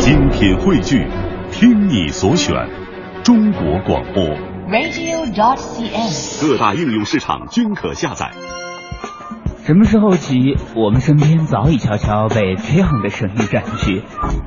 [0.00, 1.06] 精品汇聚，
[1.52, 2.54] 听你所选，
[3.22, 4.24] 中国广播。
[4.66, 6.40] radio.cn。
[6.40, 8.30] 各大应用市场均可下载。
[9.66, 14.02] 什么时候起，我们身边早已悄悄被这样的声音占据？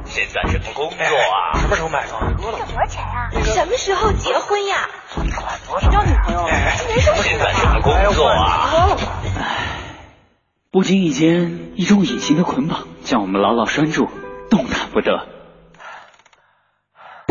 [0.05, 1.53] 现在什么工作啊？
[1.59, 2.35] 什么时候买房？
[2.35, 2.57] 多少
[2.87, 3.29] 钱啊？
[3.43, 4.89] 什么时候结婚呀？
[5.91, 6.47] 交女朋友？
[6.89, 8.97] 没什么现在什么工作啊？
[9.37, 9.55] 唉，
[10.71, 14.09] 不经意间，一种隐形的捆绑将我们牢牢拴住，
[14.49, 15.27] 动弹不得。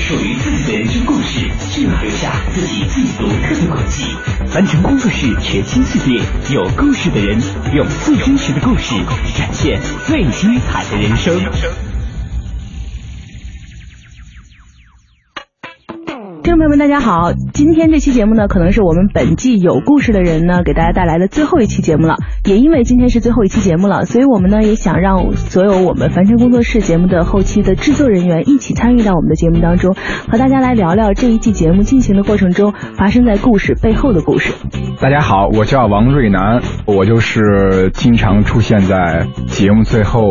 [0.00, 4.04] 属于自己的人生故事，就要留下自己最独特的轨迹。
[4.48, 7.38] 凡成工作室全新系列，有故事的人，
[7.74, 8.94] 用最真实的故事
[9.36, 11.89] 展现最精彩的人生。
[16.42, 17.34] 听众朋友们，大家好！
[17.52, 22.16] 今天这期节目呢，可能是我们本季有故事的人呢给大家带来的最后一期节目了。
[22.46, 29.94] 也因为今天是最后一期节目了，所以我们呢也想让所有我们凡尘工作室节目的后期的制作人员一起参与到我们的节目当中，
[30.30, 34.54] 和大家来聊聊这一季节目进行的过程中发生在故事背后的故事。
[34.98, 40.22] 大家好，我叫王瑞南，我就是经常出现在节目最后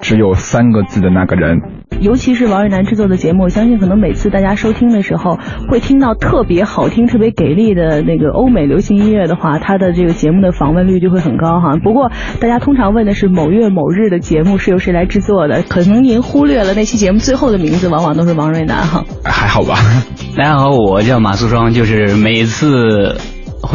[0.00, 1.60] 只有三个字的那个人。
[2.00, 5.36] 尤其是王瑞南制作的节目，我相信可能每次大家收听的时候，
[5.68, 11.76] 会听到特别好听、特别给力的那个欧美流行音乐的话，他的这个节目的访问率就会很高哈。
[11.82, 19.04] 不过大家通常问的是某月某日的节目是由谁来制作的，可能您忽略了那期节目最后的名字往往都是王瑞南哈。
[19.24, 19.74] 还好吧？
[20.38, 23.16] 大家好，我叫马素双，就是每次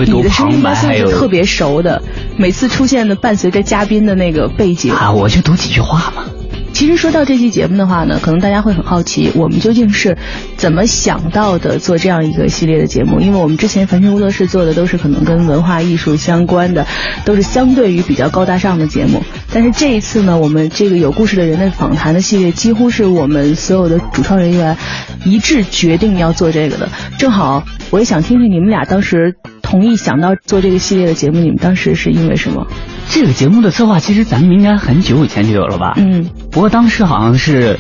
[0.05, 2.01] 你的声音应该旁白，还有算是特别熟的，
[2.37, 6.25] 每次出现的伴随着嘉宾的那个背景啊，我就读几句话嘛。
[6.73, 10.17] 其实说到这期节目的话呢，可能大家会很好奇，我们究竟是
[10.57, 13.19] 怎么想到的做这样一个系列的节目？
[13.19, 16.87] 因为我们之前凡尘工作室做的都是可能跟文化艺术相关的，
[17.25, 19.21] 都是相对于比较高大上的节目。
[19.53, 24.75] 但是这一次呢，我们这个有故事的人的访谈的系列，几乎是我们所有的主创人员
[25.25, 26.89] 一致决定要做这个的。
[27.19, 29.35] 正好，我也想听听你们俩当时
[29.73, 32.67] 同意想到做这个系列的节目，你们当时是因为什么？
[33.09, 35.93] 这个节目的策划其实咱们应该很久以前就有了吧？
[35.97, 37.79] 嗯，不过当时好像是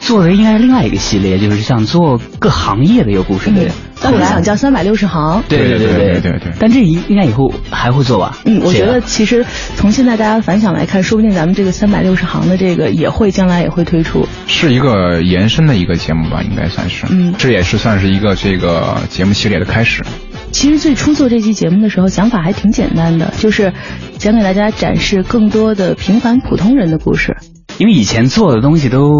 [0.00, 3.70] 做的应该是另外一个系列，就是像做各行业的一个故事的人。
[4.00, 5.42] 当时想叫三百六十行。
[5.46, 8.38] 对对对对对对但这应应该以后还会做吧？
[8.46, 9.44] 嗯，我觉这个得其实
[9.76, 14.26] 从现在大家的反响来看，说不定咱们这个三百六十行的这个也会将来也会推出。
[14.46, 17.04] 是一个延伸的一个节目吧，应该算是。
[17.10, 20.02] 嗯这也是算是一个这个节目系列的开始。
[20.54, 23.72] 其实最初做这期节目的时候，想法还挺简单的，就是
[24.20, 27.36] 想给大家展示更多的平凡普通人的故事。
[27.78, 29.10] 因为以前做的东西都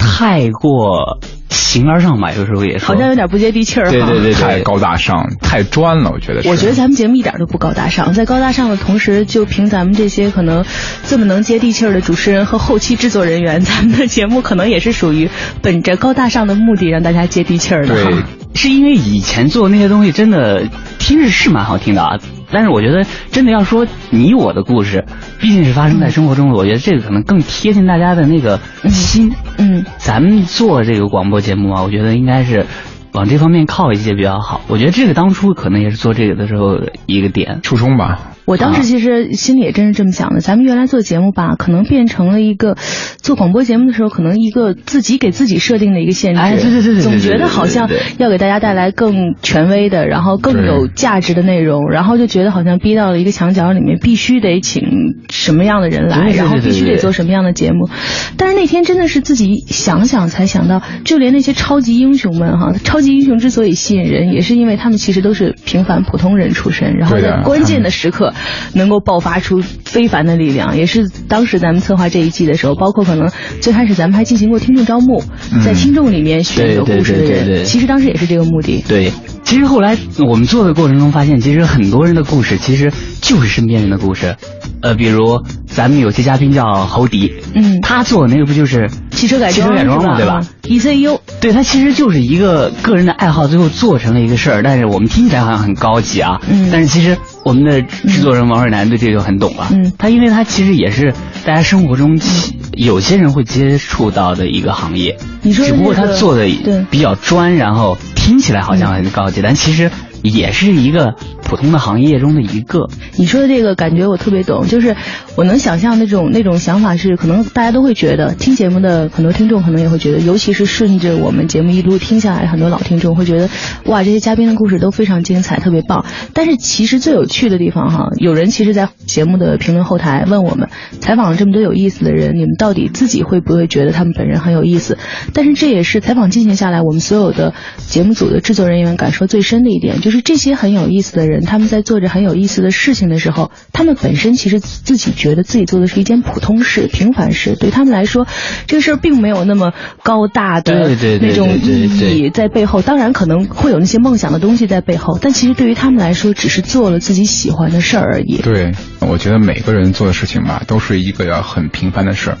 [0.00, 3.90] 太过形而上吧，有时候也说好像有点不接地气儿哈。
[3.90, 6.48] 对对对太高大上，太专了，我觉得是。
[6.48, 10.64] 我觉得咱们节目一点都不高大上，在高大上的同时，就凭咱们这些可能
[11.04, 15.30] 这么能接地气儿的主持人和后期制作人员，咱们的节目可能也是属于
[15.62, 17.94] 本着高大上的目的让大家接地气儿的。
[17.94, 18.14] 对
[18.52, 20.64] 是因为以前做的那些东西真的
[20.98, 22.18] 听着是蛮好听的啊，
[22.52, 25.04] 但是我觉得真的要说你我的故事，
[25.38, 29.32] 毕竟是发生在生活中的，我觉得这个可能更贴近大家的那个心。
[29.58, 32.66] 嗯，咱们做这个广播节目啊，我觉得应该是
[33.12, 34.60] 往这方面靠一些比较好。
[34.68, 37.60] 我觉得这个当初可能也是做这个的时候一个点。
[37.62, 38.32] 初衷吧。
[38.50, 40.40] 我当时其实心里也真是这么想的。
[40.40, 42.76] 咱们原来做节目吧，可能变成了一个
[43.22, 46.40] 做广播节目的时候，可能一个自己给自己设定的一个限制。
[46.40, 54.82] 哎对对对对对总觉得好像要给大家带来更权威的，然后更有价值的内容，然后就觉得好像逼到了一个墙角里面，必须得请
[55.28, 57.88] 什么样的人来，然后必须得做什么样的节目。
[58.36, 68.34] 但是那天真的是自己想想才想到，就连那些超级英雄们哈，超级英雄之所以吸引人，也是因为他们其实都是平凡普通人出身，然后在关键的时刻
[68.72, 75.22] 能够爆发出非凡的力量，也是当时咱们策划这一季的时候，包括可能最开始咱们还进行过听众招募，
[75.64, 78.84] 在听众里面选有对对故事的人，其实当时也是这个目的。
[78.86, 79.12] 对，
[79.44, 79.96] 其实后来
[80.26, 84.36] 我们做的过程中发现，其实很多人的故事其实就是身边人的故事。
[84.82, 94.62] 呃，比如咱们有些嘉宾叫侯迪，嗯他做的那个不就是汽车改装汽车改装嘛，对吧？？ECU，对，他其实就是一个个人的爱好，最后做成了一个事儿。
[94.62, 99.68] 但是我们听起来好像很高级啊，嗯但是其实我们的制作人王瑞南对这个就很懂了。
[99.72, 101.12] 嗯他因为他其实也是
[101.44, 106.48] 大家生活中其有些人会接触到的一个行业，你说的只不过他做的
[106.90, 107.98] 比较专，然后
[108.30, 109.90] 听起来好像很高级，但其实
[110.22, 112.88] 也是一个普通的行业中的一个。
[113.16, 114.94] 你说的这个感觉我特别懂，就是
[115.40, 123.48] 我能想象那种那种想法是，可能大家都会觉得，听节目的很多听众可能也会觉得，尤其是顺着我们节目一路听下来，很多老听众会觉得，
[123.86, 126.04] 哇，这些嘉宾的故事都非常精彩，特别棒。
[126.34, 130.68] 但是其实最有趣的地方哈，有人其实，在节目的评论后台问我们，
[131.00, 134.98] 采访了这么多有意思的人，你们到底自己会不会觉得他们本人很有意思？
[135.32, 148.26] 但是这也是采访进行下来，我们所有的节目组的制作人员感受最深的一点，就是这些很有意思的人，他们在做着很有意思的事情的时候，他们本身其实自己觉得自己做的是一件普通事、平凡事，对他们来说，
[148.66, 149.72] 这个事儿并没有那么
[150.02, 150.90] 高大的
[151.20, 152.82] 那种意义在背后。
[152.82, 158.38] 当然可能会有那些梦想的东西在背后，但其实对于他们来说，只是做了自己喜欢的事儿而已。
[158.42, 162.38] 对，我觉得每个人做的事情吧，都是一个很平凡的事儿。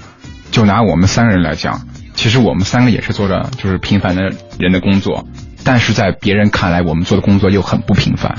[0.50, 1.82] 就拿我们三个人来讲。
[2.12, 4.22] 其实我们三个也是做着就是平凡的
[4.58, 5.26] 人的工作，
[5.64, 8.36] 但是在别人看来，我们做的工作又很不平凡。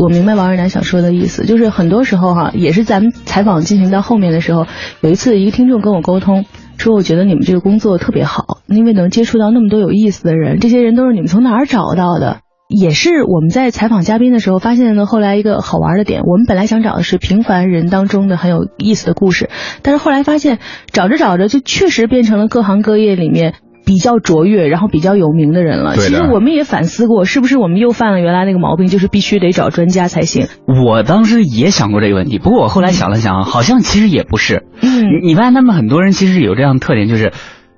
[0.00, 4.66] 我明白王二楠想说的意思，就是很多时候哈，也是咱们采访进行到后面的时候，
[5.00, 6.44] 有一次一个听众跟我沟通，
[6.78, 12.40] 说我觉得你们这个工作特别好，因为能接触到那么多有意思的人，这些人都是你们从哪儿找到的？
[12.74, 19.50] 也是我们在采访嘉宾的时候发现的，后来一个好玩的点，我们本来想找的是平凡人当中的很有意思的故事，
[19.82, 20.58] 但是后来发现
[20.90, 25.96] 找着找着就确实变成了各行各业里面比较卓越，然后比较有名的人了。
[25.96, 30.46] 其实我们也反思过，是不是我们又犯了原来那个毛病，就是必须得找专家才行。
[30.66, 34.66] 我当时也想过这个问题，不过我后来想了想，好像其实也不是。
[34.80, 37.32] 嗯，你发现他们很多人其实有这样的特点，就是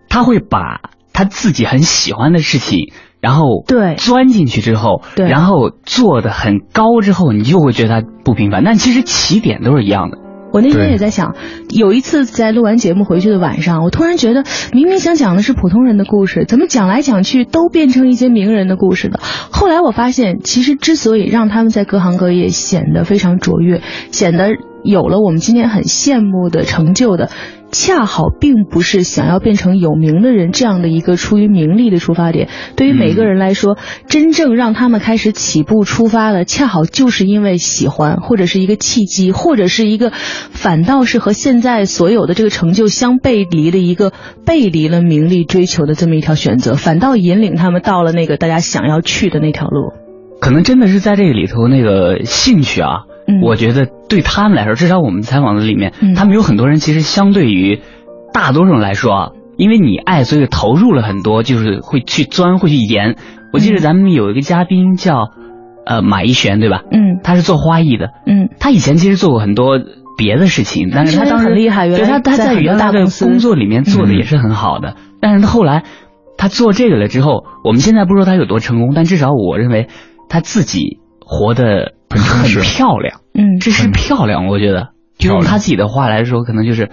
[0.09, 0.81] 他会把
[1.13, 2.93] 他自己很喜欢的事情。
[3.21, 8.63] 然后对钻进去之后，对，然后做的很高之后，你就会觉得他不平凡。
[8.63, 10.19] 但其实起点都是一样的。
[10.55, 11.35] 我那天也在想，
[11.69, 19.19] 有一次在录完节目回去的晚上，我突然觉得，明明想讲的是普通人的故事，怎么讲来讲去都变成一些名人的故事了？
[19.51, 24.51] 后来我发现，其实之所以让他们在各行各业显得非常卓越，显得
[24.85, 27.31] 有了我们今天很羡慕的成就的。
[27.75, 32.49] 恰好并不是想要变成有名的人这样的一个出于名利的出发点。
[32.77, 33.77] 对于每个人来说，
[34.07, 44.13] 真正让他们开始起步出发的，恰好就是因为喜欢，或者是一个契机，或者是一个反倒是和现在所有的这个成就相背离的一个
[44.47, 49.93] 背离了名利追求的这么一条选择，反倒引领他们到了那个大家想要去的那条路。
[50.41, 53.07] 可能真的是在这个里头那个兴趣啊。
[53.43, 57.81] 我觉得对他们来说，至少我们采访的里面，他们有很多人其实相对于
[58.33, 63.17] 大多数人来说啊，因为你爱，所以投入了很多，就是会去钻，会去研。
[63.53, 65.31] 我记得咱们有一个嘉宾叫
[65.87, 66.83] 呃马一璇，对吧？
[66.91, 68.11] 嗯，他是做花艺的。
[68.27, 69.81] 嗯，他以前其实做过很多
[70.19, 74.97] 别的事情，但是他当时很厉害，原来他他在原来的工作里面做的也是很好的。
[75.21, 75.85] 但是他后来
[76.37, 79.89] 他做这个了之后，我们现在不说他有多成功，但至少我认为
[80.29, 81.95] 他自己活的。
[82.21, 86.91] 很漂亮，嗯，这是漂亮，我觉得，就用他自己的话来说，可能就是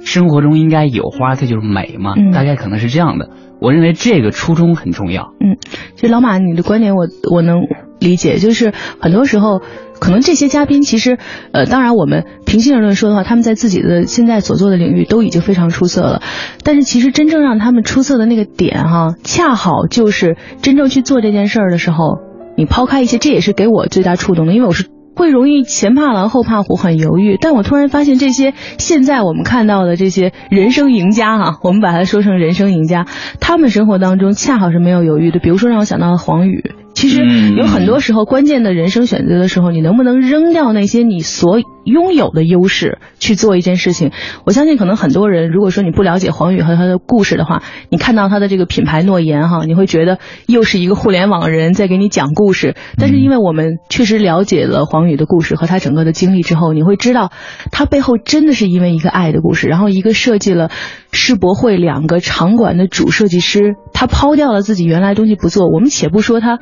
[0.00, 3.30] 生活中应该有花，它就是美嘛，大概可能是这样的。
[3.60, 5.34] 我认为这个初衷很重要。
[5.40, 5.58] 嗯，
[5.94, 7.58] 其实老马你的观点我我能
[7.98, 9.60] 理解，就是很多时候
[10.00, 11.18] 可能这些嘉宾其实，
[11.52, 16.22] 呃，当然我们平心而论说的话，他们在自己的现在所做的领域都已经非常出色了，
[16.64, 22.29] 但是其实真正让他们出色的那个点哈，恰好就是真正去做这件事儿的时候。
[22.60, 27.38] 你抛开一些，这也是给我最大触动的，因为我是会容易前怕狼后怕虎，很犹豫。
[27.40, 33.06] 但我突然发现，这些现在我们看到的这些人生赢家哈，我们把它说成人生赢家，
[33.40, 35.38] 他们生活当中恰好是没有犹豫的。
[35.38, 36.70] 比如说，让我想到了黄宇。
[37.00, 37.24] 其实
[37.56, 44.10] 有很多时候，关键的人生选择的时候，你能不能扔掉那些你所拥有的优势去做一件事情？
[44.44, 52.76] 我相信，可能很多人，如果说你不了解黄宇和他的故事的话，你看到他的这个品牌诺言哈，你会觉得又是一个互联网人在给你讲故事。
[52.98, 57.32] 但是，因为我们确实了解了黄宇的故事和他整个的经历之后，你会知道，
[57.72, 60.68] 他背后真的是因为一个爱的故事，然后一个设计了
[61.12, 65.66] 世博会两个场馆的主设计师，他抛掉了自己原来东西不做。
[65.72, 66.58] 我们且不说他。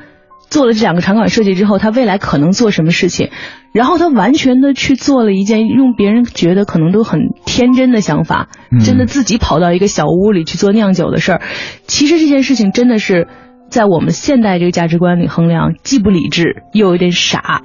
[0.51, 3.31] 做了这两个场馆设计之后，他未来可能做什么事情？
[3.73, 8.49] 然后他完全的去做了一件用别人觉得可能都很天真的想法，
[8.83, 11.43] 真的自己跑到一个小屋里去做酿酒的事儿。
[11.87, 13.29] 其实这件事情真的是
[13.71, 17.63] 在我们现代这个价值观里衡量，既不理智又有点傻。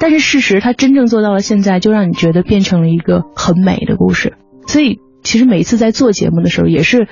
[0.00, 4.34] 但是事实，他真正做到了现在，就让你觉得变成了一个很美的故事。
[4.66, 7.08] 所以，其实每一次在做节目的时候，也是。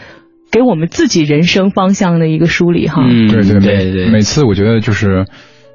[0.51, 5.27] 给我们自己人生方向的一个梳理哈，嗯，对对对对，每次我觉得就是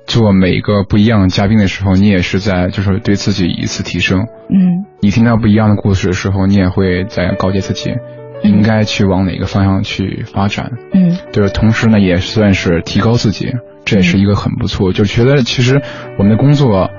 [0.05, 7.93] 做每个不一样的嘉宾的时候，你也是在就是对自己一次提升，嗯，你听到不一样的故事的时候，你也会在告诫自己
[8.43, 13.53] 应该去往哪个方向去发展，嗯，就是同时呢也算是提高自己，
[13.85, 15.81] 这也是一个很不错，就觉得其实
[16.17, 16.89] 我们的工作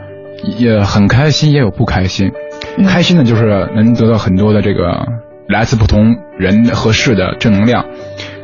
[0.59, 2.31] 也很开心，也有不开心。
[2.79, 2.85] 嗯。
[2.87, 5.07] 开心的就是能得到很多的这个
[5.49, 7.85] 来自不同人和事的正能量。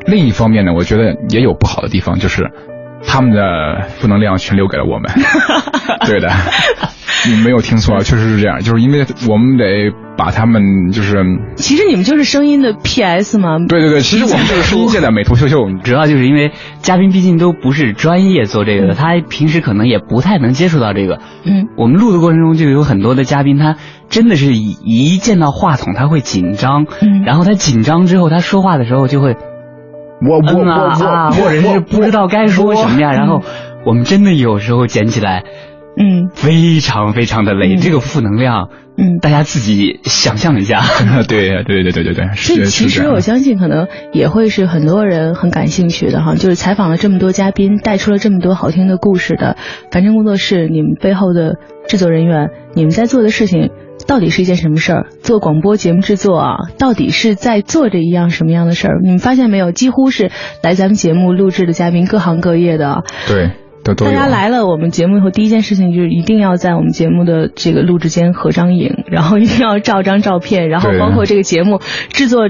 [0.07, 2.51] 另一方面呢，我觉得也有不好的地方，就是
[3.07, 5.11] 他们的负能量全留给了我们。
[6.07, 6.29] 对的，
[7.29, 11.25] 你没有听错，确实是这样，就是因为我们得把他们就是，
[11.57, 13.59] 其实你们就是声音的 PS 吗。
[13.69, 15.71] 对对对，其实我们就是声音界的美图秀秀。
[15.83, 21.21] 主要就是因为嘉宾毕竟都不是专业做这个的，他平时可能也不太能接触到这个。
[21.45, 23.77] 嗯，我们录的过程中就有很多的嘉宾，他
[24.09, 29.37] 真的是一一见到话筒他会紧张，嗯然后他紧张之后他说话的时候就会
[30.23, 33.43] 我我嗯啊我啊，我，或者是不知道该说什么呀，然后
[33.87, 35.45] 我们真的有时候捡起来
[35.97, 39.19] 嗯非常非常的累，嗯这个负能量，嗯。
[39.21, 40.83] 大家自己想象一下。
[41.29, 43.21] 对对对对对对，所以是其实我。
[43.21, 49.57] 相信可能也会是很多人很感兴趣的哈，就是采访了这么多嘉宾，带出了这么多好听的故事的
[49.91, 51.57] 凡尘工作室，你们背后的
[51.87, 53.71] 制作人员，你们在做的事情。
[54.09, 55.07] 到底是一件什么事儿？
[55.23, 58.99] 做广播节目制作啊，到底是在做着一样什么样的事儿？
[59.05, 59.73] 你们发现没有？
[59.73, 60.31] 几乎是
[60.63, 63.51] 来咱们节目录制的嘉宾，各行各业的啊，对，
[63.83, 64.13] 都都有。
[64.13, 71.81] 大家来了，我们节目以后第一件事情就是一定要在我们节目的这个录制间合张影，然后一定要照张照片，然后包括这个节目
[72.13, 72.49] 制作。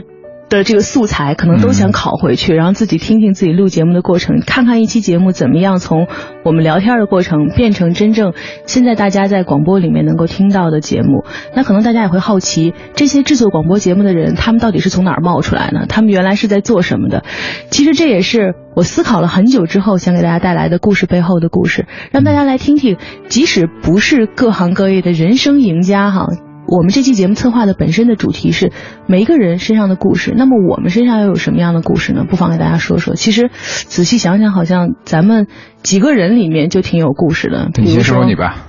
[0.50, 6.08] 的这个素材可能都想拷回去，然后自己听听自己录节目的过程，看看一期节目怎么样从
[6.44, 8.34] 我们聊天的过程变成真正
[8.66, 11.24] 现在大家在广播里面能够听到的节目。
[11.54, 15.86] 那可能大家也会好奇，这些制作广播节目的人，他们到底是从哪儿冒出来呢？
[15.88, 17.22] 他们原来是在做什么的？
[17.70, 22.96] 其实这也是我思考了很久之后想给大家带来的故事背后的故事，让大家来听听，
[23.28, 26.26] 即使不是各行各业的人生赢家哈。
[26.66, 28.72] 我们这期节目策划的本身的主题是
[29.06, 32.24] 每一个人身上的故事，那么我们身上又有什么样的故事呢？
[32.28, 33.14] 不妨给大家说说。
[33.14, 35.46] 其实仔细想想，好像咱们
[35.82, 37.70] 几个人里面就挺有故事的。
[37.76, 38.66] 你先说说你吧。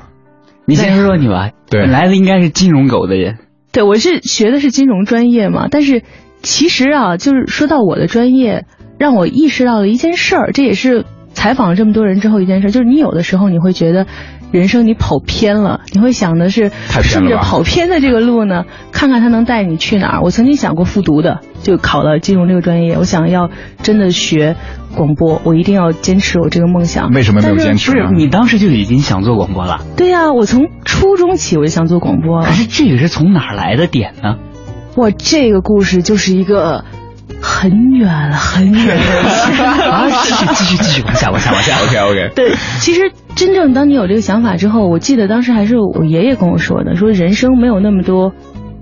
[0.66, 3.40] 你先说说你吧，对来的应该是金融狗的人，
[3.74, 6.04] 对，我是学的是金融专业嘛，但是
[6.44, 8.66] 其实啊，就是说到我的专业，
[8.98, 14.06] 让我意识到了一件事儿，这也是采访了这么多人之后一件事儿，就是你有的时候你会觉得
[14.52, 20.22] 人生你跑偏了，你会想的是顺着跑偏的这个路呢，看看它能带你去哪儿。
[20.22, 23.50] 我曾经想过复读的，就考了金融这个专业，我想要
[23.82, 24.56] 真的学
[24.96, 27.12] 广播，我一定要坚持我这个梦想。
[27.12, 28.08] 为什么没有坚持呢？
[28.08, 32.52] 不是你当时就已经想做广播了，对呀、我从初中起我就想做广播可。
[32.52, 34.36] 是这个是从哪儿来的点呢？
[34.98, 36.84] 哇，这个故事就是一个
[37.42, 38.98] 很远很远
[39.90, 41.78] 啊， 继续继续继续往下往下往下。
[41.84, 48.34] OK OK，对，其实真正当你有这个想法之后，我记得当时还是我爷爷跟我说的，说人生没有那么多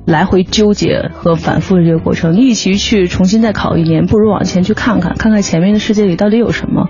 [0.05, 6.89] 来回纠结和反复的这个过程，你与其去重新再考一年，不如往前去看看，看看前面的世界里到底有什么。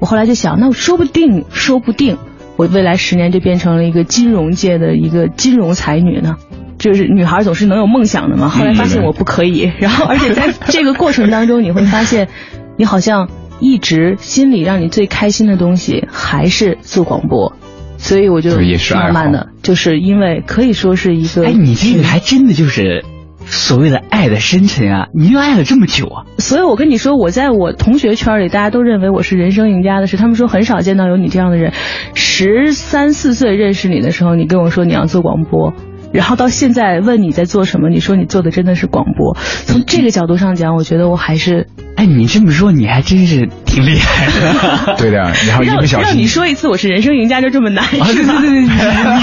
[0.00, 2.18] 我后来就想，那说不定，说不定
[2.56, 6.36] 我未来十年就变成了一个金融界的一个金融才女呢。
[6.78, 8.48] 就是女孩总是能有梦想的嘛。
[8.48, 12.28] 后来发现我不可以， 然后而且在这个过程当中，你会发现，
[12.76, 13.28] 你好像
[13.60, 17.54] 一直心里让你最开心的东西还是做广播，
[17.96, 18.50] 所以我就
[18.94, 23.04] 慢慢的，就是因为可以说是一个，哎，你这个还真的就是
[23.46, 25.08] 所谓的爱的深沉啊！
[25.14, 26.24] 你又爱了这么久啊！
[26.38, 31.72] 所以我跟你说，我在我同学圈里，大家都认为我是人生赢家的是，他们说很少见到有你这样的人。
[32.14, 35.74] 十三四岁认识你的时候，你跟我说你要做广播。
[36.14, 39.36] 然后到现在问你在做什么，你说你做的真的是广播。
[39.66, 41.66] 从这个角度上讲，我觉得我还是
[41.96, 44.94] 哎，你这么说，你还真是挺厉害的。
[44.98, 48.70] 对的，然后一让不小心让你说一次我是人生赢家就这么难，啊，对对对对，你你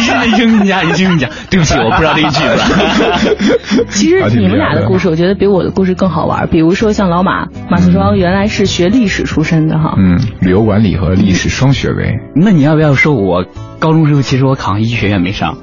[0.03, 1.29] 是人生赢家，人生赢家。
[1.50, 3.88] 对不起，我不知道这一句子。
[3.89, 6.48] 其实你们俩的故事，我觉得比我的故事更好玩。
[6.50, 13.46] 比如说像老马马素双，原来是学历史出身的哈，嗯，旅游管理和历史双学位，那你要不要说我
[13.79, 15.58] 高中时候其实我考上医学院没上？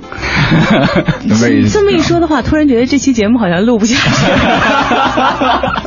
[1.42, 5.82] 为这么一说的话，突然觉得这期节目好像录不下去了。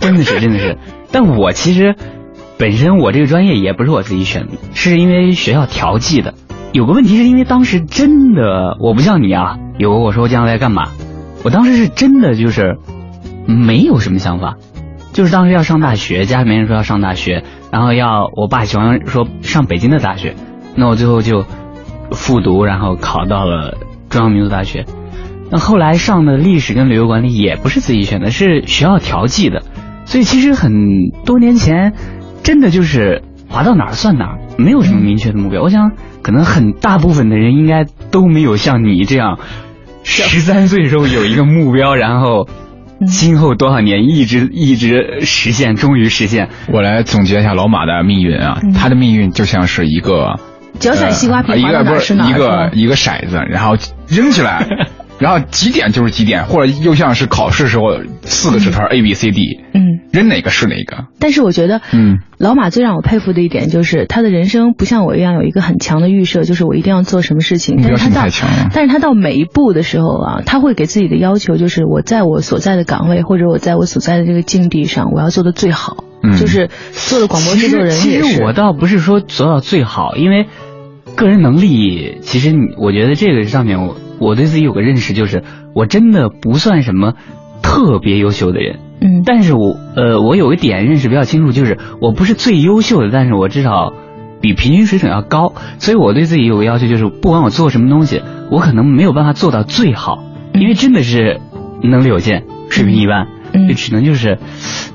[0.00, 0.78] 真的是真的是，
[1.10, 1.94] 但我其实
[2.58, 6.34] 本身我这个专业也不是我自己选的，是因为学校调剂的。
[6.72, 10.88] 有个问题是因为当时真的我不像你啊，有我说将来干嘛，
[11.44, 12.78] 我当时是真的就是
[13.46, 14.56] 没有什么想法，
[15.12, 20.34] 就是当时要上大学，家里面人说要上大学，然后要我爸喜欢说上北京的大学，
[20.74, 21.44] 那我最后就
[22.10, 23.78] 复读，然后考到了
[24.10, 24.84] 中央民族大学。
[25.50, 29.62] 那后来上的历史跟旅游管理也不是自己选的，是学校调剂的，
[30.04, 31.94] 所以其实很多年前，
[32.46, 35.62] 真的就是滑到哪儿算哪儿，没有什么明确的目标。
[35.62, 35.90] 我想，
[36.22, 39.40] 可能很大部分的人应该都没有像你这样，
[40.04, 42.48] 十三岁时候有一个目标，然后
[43.08, 46.50] 今后多少年一直 一直实现，终于实现。
[46.72, 50.38] 我来总结一下老马的命运啊，他的命运就像是一个
[50.78, 53.74] 脚踩西瓜皮呃一滑到个不是哪儿是哪儿一个一个骰子，然后
[54.06, 54.64] 扔起来，
[55.18, 57.84] 然后几点就是几点，或者又像是考试时候
[58.22, 59.82] 四个纸团 A B C D，嗯。
[60.12, 61.08] 扔哪个是哪个。
[61.18, 67.76] 但是我觉得，嗯，老马最让我佩服的一点就是他的人生不像我一样有一个很强的预设，就是我一定要做什么事情。
[67.82, 76.04] 但是他到太强了，但是他到每一步的时候啊，他会给自己的要求就是我在我所在的岗位或者我在我所在的这个境地上，我要做的最好。
[76.22, 78.36] 嗯就是做的广播制作人其也是。
[78.36, 80.46] 实我倒不是说做到最好，因为
[81.14, 85.42] 个人能力，其实你我觉得这个上面我我对自己有个认识，就是
[85.74, 87.14] 我真的不算什么
[87.62, 88.80] 特别优秀的人。
[89.00, 93.92] 嗯，但是我呃，我有一点认识比较清楚，就是我不是最优秀的，但是我至少
[94.40, 101.40] 比平均水准要高，所以我对自己有个要求，就是不管我做什么东西，我可能没有办法做到最好，因为真的是
[101.82, 104.38] 能力有限，水平一般，嗯就只能就是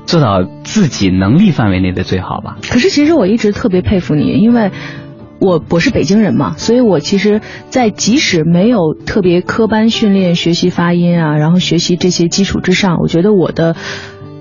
[0.04, 2.56] 做到自己能力范围内的最好吧。
[2.68, 4.72] 可是其实我一直特别佩服你，因为
[5.42, 13.74] 我我是北京人嘛，所以我其实，在即使没有特别科班训练学习发音啊，然后学习这些基础之上，我觉得我的。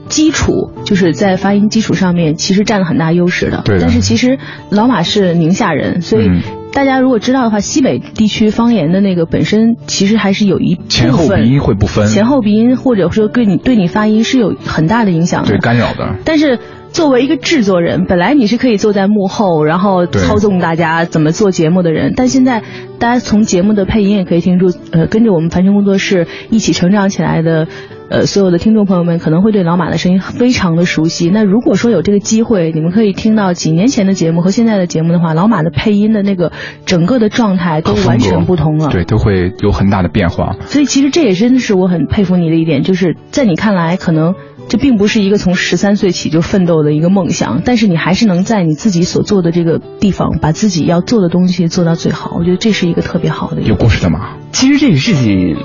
[0.09, 3.61] 基础就是在发音基础上面，其实占了很大优势的。
[3.63, 4.39] 对的但是其实
[4.69, 6.41] 老马是宁夏人，所以嗯
[6.73, 15.51] 大家如果知道的话，西北地区方言的那个本身其实还是有一部分前后鼻音会不分，前后鼻音或者说对你对你发音是有很大的影响的。
[15.51, 16.17] 对干扰的。
[16.25, 16.59] 但是
[16.91, 22.61] 作为一个制作人，本来你是可以坐在幕后，然后操纵大家怎么做节目的人，但现在
[22.99, 27.67] 大家从节目的配音也可以听出，呃，跟着我们凡尘工作室一起成长起来的。
[28.11, 31.29] 呃，所有的听众朋友们可能会对老马的声音非常的熟悉。
[31.29, 36.51] 那如果说有这个机会，你们可以听到几年前的节目和现在的节目的话，老马的配音的那个
[36.85, 38.89] 整个的状态都完全不同了。
[38.89, 40.57] 对，都会有很大的变化。
[40.65, 44.35] 所以其实这也真的是我很佩服你的一点，就是在你看来，可能
[44.71, 52.37] 这并不是一个从十三岁起就奋斗的一个梦想，但是你还是能在你自己所做的这个地方，把自己要做的东西做到最好。
[52.39, 53.75] 我觉得这是一个特别好的一有。
[53.75, 55.57] 故事的吗，其实这个事情，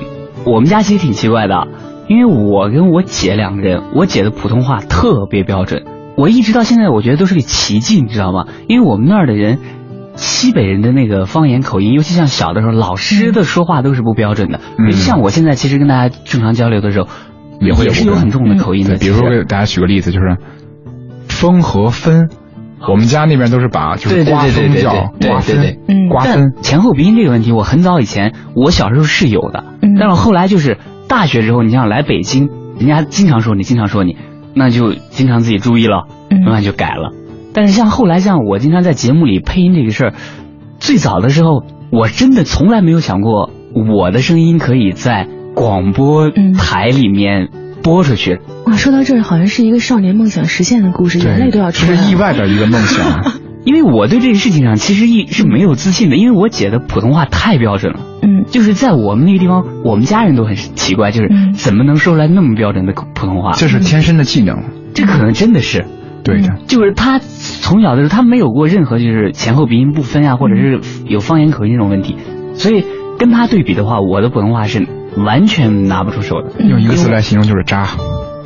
[0.45, 1.69] 我们家其实挺奇怪的，
[2.09, 5.85] 因为我跟我姐两个人，我姐的普通话特别标准，
[6.17, 8.49] 我一直到现在我觉得都是个奇迹，你知道吗？
[8.67, 9.61] 因为我们那儿的人。
[10.19, 14.61] 西北人的那个方言口音，尤其像小的时候，老师的说话都是不标准的。
[14.79, 17.09] 嗯像我现在，其实跟大家正常交流的时候，
[17.61, 18.97] 也会有是有很重的口音的。
[18.97, 20.37] 对，比如说给大家举个例子，就是
[21.29, 22.29] 风和分，
[22.89, 26.53] 我们家那边都是把就是刮风叫对刮分对对，嗯刮分。
[26.55, 34.17] 但前后鼻音这个问题，我很早以前我小时候是有的，嗯但是后来就是大学之后，你像来北京，人家经常说你，经常说你，
[34.55, 37.13] 那就经常自己注意了，嗯慢慢就改了。
[37.53, 40.15] 但是像后来像我经常在节目里配音这个事儿，
[40.79, 43.51] 最早的时候，我真的从来没有想过
[43.97, 47.49] 我的声音可以在广播嗯台里面
[47.83, 48.41] 播出去。
[48.67, 51.97] 哇，说到这儿，好像是一个少年梦想实现的故事，眼泪都要出来了。
[51.97, 53.33] 这是意外的一个梦想。
[53.65, 58.01] 因为我对这个事情上其实一是没有自信的，因为我姐的普通话太标准了。
[58.23, 63.53] 嗯就是在我们那个地方，我们家人都很奇怪，就是嗯怎么能说出来那么标准的普通话？
[63.57, 64.63] 这是天生的技能，
[64.95, 65.87] 这可能真的是，
[66.23, 66.59] 对的。
[66.69, 72.17] 就是他从小的时候他没有过任何就是前后鼻音不分啊，或者是有方言口音这种问题，
[72.55, 72.85] 所以
[73.19, 76.65] 跟他对比的话，我的普通话是完全拿不出手的。
[76.65, 77.87] 用一个词来形容就是渣。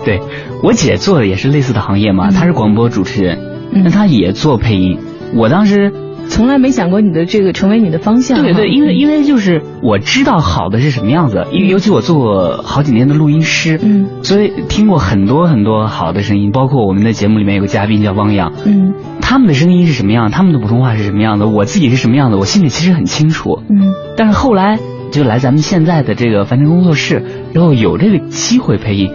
[0.04, 0.20] 对
[0.62, 3.38] 我姐做的也是类似的行业嘛，她是广播主持人，
[3.72, 4.98] 嗯那她也做配音。
[5.34, 5.92] 我当时
[6.28, 8.42] 从来没想过你的这个成为你的方向。
[8.42, 23.60] 对对，因为因为就是我知道好的是什么样子，因为尤其我做过好几年的录音师，嗯所以听过很多很多好的声音，包括我们的节目里面有个嘉宾叫汪洋，嗯他们的声音是什么样，他们的普通话是什么样的，我自己是什么样的，我心里其实很清楚。
[23.68, 24.78] 嗯但是后来
[25.10, 29.12] 就来咱们现在的这个凡尘工作室，然后有这个机会配音，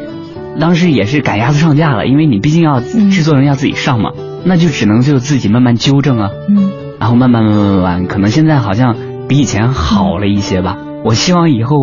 [0.60, 4.12] 当时也是赶鸭子上架了，因为你毕竟要嗯制作人要自己上嘛，
[4.44, 6.72] 那就只能就自己慢慢纠正啊，嗯。
[6.98, 8.96] 然后慢慢慢慢慢慢，可能现在好像
[9.28, 10.78] 比以前好了一些吧。
[11.04, 11.78] 我希望以后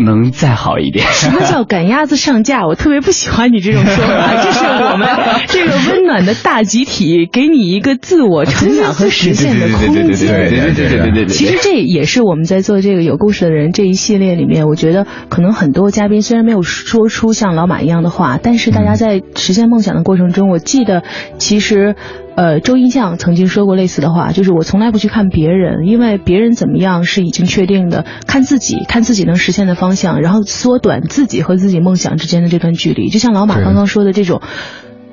[0.00, 1.06] 能再好一点。
[1.12, 2.66] 什么叫赶鸭子上架？
[2.66, 5.08] 我特别不喜欢你这种说法， 这是我们
[5.48, 10.06] 这个温暖的大集体给你一个自我成长和实现的空间。
[10.06, 11.26] 对对对对对对。
[11.26, 21.02] 其实这也是我们在做这个有故事的人这一系列里面，我觉得可能很多嘉宾虽然没有说出像老马一样的话，但是大家在实现梦想的过程中，我记得
[21.38, 21.96] 其实。
[22.36, 33.10] 呃，周音相曾经说过类似的话，就是我从来不去看别人，因为别人怎么样是已经确定的，看自己，看自己能实现的方向，然后缩短自己和自己梦想之间的这段距离。
[33.10, 34.40] 就像老马刚刚说的这种，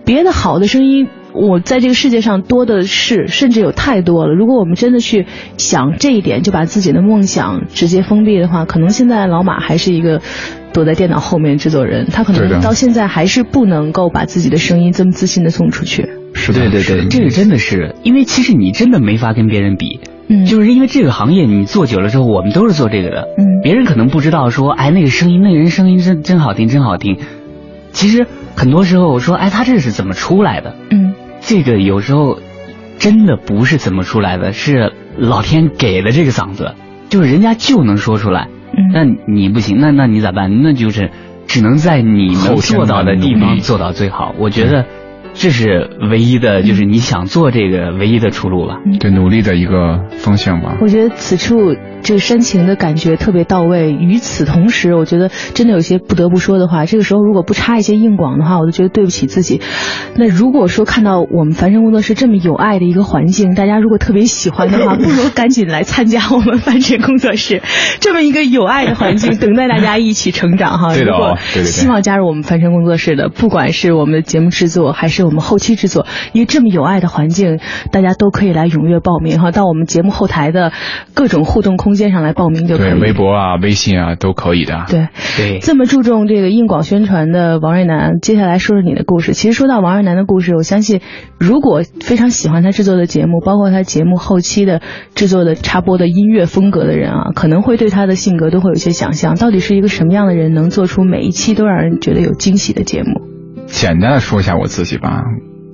[0.05, 4.33] 别的好的声音，我在这个世界上多的是，甚至有太多了。
[4.33, 5.25] 如果我们真的去
[5.57, 10.21] 想这一点，就把自己的梦想直接封闭的话，可能现在老马还是一个。
[10.73, 16.07] 躲在电脑后面制作人，他可能到现在还是不能够把自己的声音这么自信的送出去。
[16.37, 27.17] 是的，对对对，这个真的是，因为其实你真的没法跟别人比，嗯就是因为这个行业你做久了之后，我们都是做这个的，嗯别人可能不知道说，哎，那个声音，那个人声音真真好听，真好听。
[27.91, 30.75] 其实很多时候我说，哎，他这是怎么出来的？
[30.91, 32.39] 嗯这个有时候
[32.99, 36.73] 真的不是怎么出来的，是老天给了这个嗓子，
[37.09, 38.47] 就是人家就能说出来。
[38.77, 40.61] 嗯那你不行，那那你咋办？
[40.61, 41.09] 那就是
[41.47, 44.35] 只能在你能做到的地方做到最好。
[44.37, 44.85] 我觉得
[45.33, 48.77] 这是唯一的，就是你想做这个唯一的出路了。
[48.99, 50.77] 对努力的一个方向吧。
[50.81, 53.91] 我觉得此处这个煽情的感觉特别到位。
[53.91, 56.85] 与此同时，我觉得真的有些不得不说的话。
[56.85, 59.61] 这个时候如果不插一些硬广的话，我都觉得对不起自己。
[60.15, 67.61] 那如果说看到我们凡尘工作室这么有爱的一个环境，大家如果特别喜欢的话，不如赶紧来参加我们凡尘工作室
[67.99, 70.93] 这么一个有爱的环境，等待大家一起成长哈。
[70.93, 77.59] 对的哦如果对对对希望加入我们凡尘工作室的，不管是我们的节目制作还是我们后期制作，因为这么有爱的环境，
[77.91, 80.71] 大家都可以来踊跃报名哈，到我们节目后台的
[81.13, 84.85] 各种互动空间上来报名就可以对，微博啊、微信啊都可以的。
[84.87, 89.33] 对，对，这么注重这个硬广宣传的王瑞南，接下来说说你的故事。
[89.33, 91.01] 其实说到王瑞南的故事，我相信
[91.37, 94.81] 如果非常喜欢他制作的节目，包括他节目后期的
[95.15, 103.36] 制作的插播的音乐风格的人啊，可能会对他的性格都会有一些想象，到底是一个什么样的人，能做出每一期都让人觉得有惊喜的节目？
[103.67, 105.21] 简单的说一下我自己吧，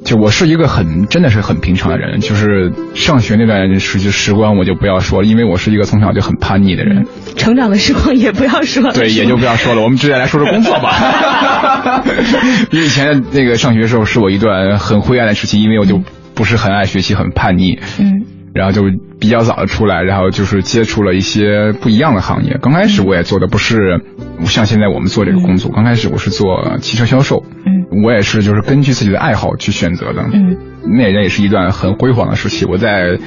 [0.03, 7.05] 就我是一个很真的是很平常的人，就是上学那段时期时光我就不要说了，因为我是一个从小就很叛逆的人。
[7.37, 12.03] 成长的时光也不要说了，对，也就不要说了，我们直接来说说工作吧。
[12.71, 16.01] 因为以前那个上学的时候是我一段很灰暗的时期，因为我就
[16.33, 18.83] 不是很爱学习，很叛逆，嗯然后就
[19.19, 22.57] 比较早的出来，然后就是接触了一些不一样的行业。
[22.61, 24.01] 刚开始我也做的不是
[24.45, 32.65] 像现在我们做这个工作，刚开始我是做汽车销售，嗯我也是就是根据自己的爱好去选择的，嗯那也是一段很辉煌的时期。
[32.65, 33.17] 我在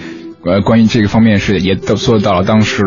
[0.45, 2.83] 呃关于这个方面是也都做到了当时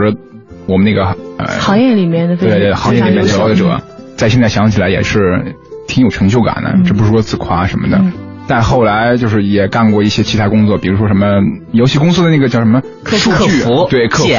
[0.65, 3.81] 我们那个呃行业里面的对对行业里面的佼佼者，
[4.15, 5.55] 在现在想起来也是
[5.87, 7.97] 挺有成就感的，嗯这不是说自夸什么的。
[7.97, 8.13] 嗯
[8.49, 11.27] 但后来就是也干过一些其他工作，比如说什么
[11.71, 14.29] 游戏公司的那个叫什么客数据，客服对客服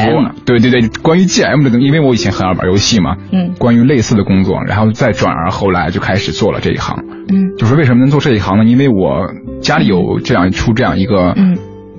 [0.44, 3.54] 对对对，关于 GM 的东西，因为我以前很爱玩游戏嘛，嗯。
[3.56, 7.04] 关于类似的工作，然后再转而后来就开始做了这一行。
[7.28, 7.56] 嗯。
[7.56, 8.64] 就是为什么能做这一行呢？
[8.64, 11.56] 因为我家里有这样出这样一个，嗯。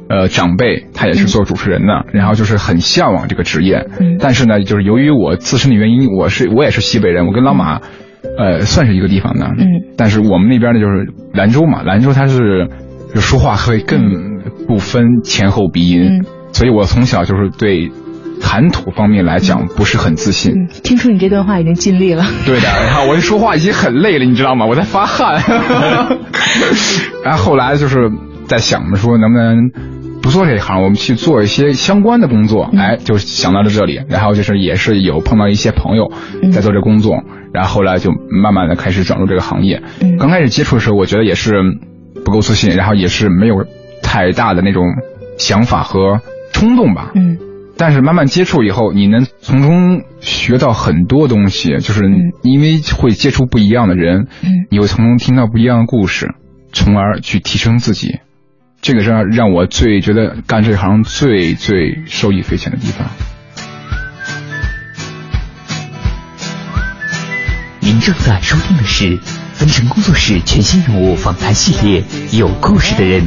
[0.10, 4.18] 呃，长辈他也是做主持人的，然后就是很向往这个职业，嗯。
[4.20, 7.80] 但是呢，就是由于我自身的原因，我是我也是西北人，我跟老马，
[8.38, 9.68] 呃，算是一个地方的，嗯
[9.98, 12.70] 但是我们那边呢就是兰州嘛，兰州它是
[13.14, 14.02] 就说话会更
[14.68, 17.92] 不分前后鼻音，嗯所以我从小就是对
[18.42, 20.54] 谈吐方面来讲不是很自信。
[20.54, 22.26] 嗯，听出你这段话已经尽力了。
[22.46, 24.66] 对的，然后我一说话已经很累了，你知道吗？
[24.66, 25.42] 我在发汗。
[27.24, 28.10] 然后后来就是
[28.48, 29.72] 在想着说，能不能
[30.22, 32.70] 不做这一行，我们去做一些相关的工作。
[32.72, 36.12] 嗯哎，就想到了这里，然后就是也是有碰到一些朋友
[36.44, 39.82] 嗯在做这工作，然后后来就慢慢的开始转入这个行业。
[40.02, 41.54] 嗯刚开始接触的时候，我觉得也是
[42.24, 43.66] 不够自信，然后也是没有
[44.04, 44.84] 太大的那种
[45.38, 46.20] 想法和
[46.54, 47.12] 冲动吧。
[47.16, 47.38] 嗯
[47.78, 56.36] 但是慢慢接触以后，你能从中学到很多东西，就是嗯因为会接触不一样的人，嗯你会从中听到不一样的故事，
[56.72, 58.20] 从而去提升自己。
[58.82, 63.08] 这个是让我最觉得干这行最最受益匪浅的地方。
[67.80, 69.20] 您正在收听的是
[69.54, 72.02] 分成工作室全新人物访谈系列
[72.38, 73.24] 《有故事的人》，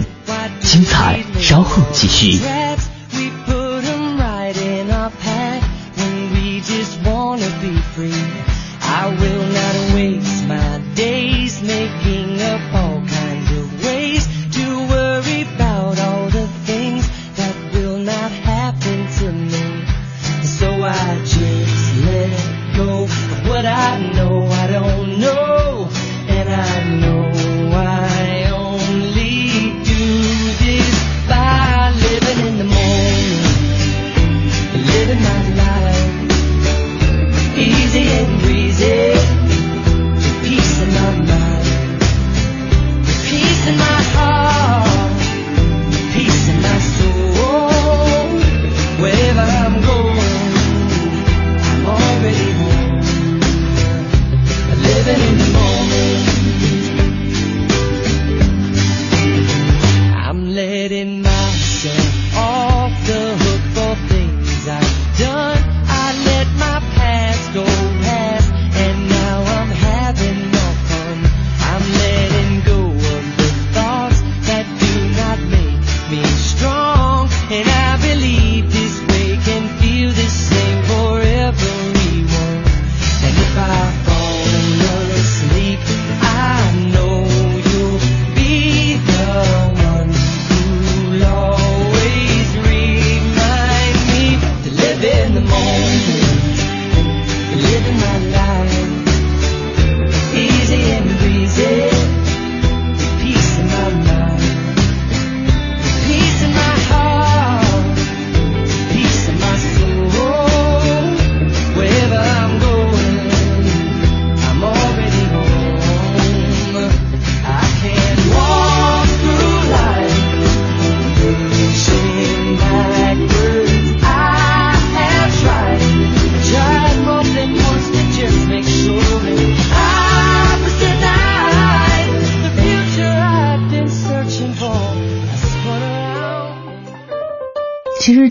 [0.59, 2.41] 精彩稍后继续。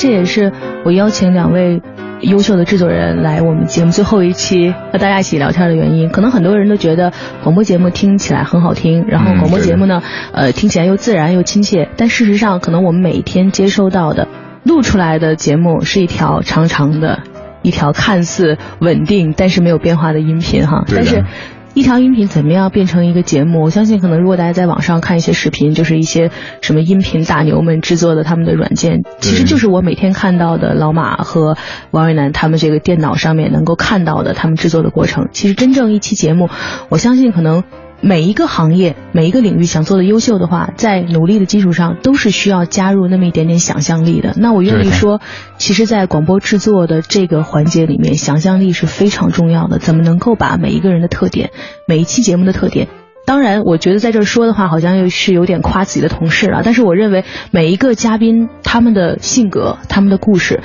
[0.04, 0.52] 这也是
[0.84, 1.82] 我邀请两位
[2.20, 6.10] 优秀的制作人来我们节目最后一期和大家一起聊天的原因。
[6.10, 11.88] 可能很多人都觉得广播节目听起来很好听，然后嗯广播节目呢，呃，听起来又自然又亲切。
[11.96, 14.28] 但事实上，可能我们每天接收到的
[14.66, 17.20] 录出来的节目是一条长长的。
[17.62, 21.24] 一条看似稳定但是没有变化的音频哈，但是
[21.74, 23.64] 一条音频怎么样变成一个节目？
[23.64, 26.30] 我相信可能如果大家在网上看一些视频，就是一些
[26.62, 31.58] 什么音频大牛们制作的他们的软件，其实就是我每天看到的老马和
[31.90, 35.30] 王瑞南他们这个电脑上面能够看到的他们制作的过程。
[35.32, 36.48] 其实真正一期节目，
[36.90, 37.64] 我相信可能。
[38.06, 44.34] 每一个行业、每一个领域想做的优秀的话，在努力的基础上，都是需要加入那么一点点想象力的。
[44.36, 45.22] 那我愿意说，
[45.58, 49.80] 其实，在广播制作的这个环节里面，想象力是非常重要的。
[49.80, 51.52] 怎么能够把每一个人的特点、
[51.88, 52.90] 每一期节目的特点，
[53.26, 56.62] 当然，我觉得在这儿说的话，好像又是有点夸自己的同事了。
[56.66, 60.60] 但是我认为每一个嘉宾他们的性格、他们的故事，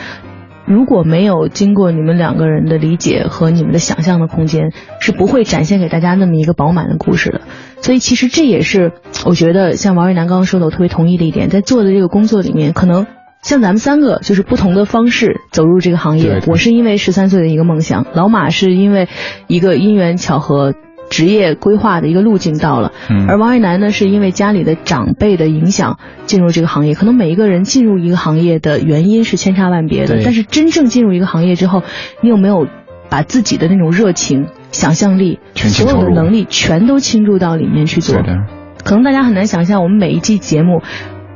[0.69, 7.41] 如果没有经过你们两个人的理解和你们的想象的空间，是不会展现给大家那么一个饱满的故事的。
[7.81, 8.93] 所以其实这也是
[9.25, 13.07] 我觉得像王瑞南刚刚说的，我特别同意的一点，在做的这个工作里面，可能。
[13.41, 19.09] 像咱们三个就是不同的方式走入这个行业我是因为十三岁的一个梦想，老马是因为
[19.47, 20.75] 一个因缘巧合。
[21.11, 26.95] 职业规划的一个路径到了，嗯而王一楠呢，是因为家里的长辈的影响进入这个行业。
[26.95, 31.83] 可能每一个人进入一个行业的原因是千差万别的，但是真正进入一个行业之后，
[32.21, 32.67] 你有没有
[33.09, 38.17] 把自己的那种热情、想象力、所有的能力全都倾注到里面去做？
[38.23, 38.45] 的，
[38.85, 40.83] 可能大家很难想象，我们每一季节目，